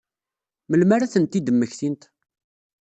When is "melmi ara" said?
0.69-1.03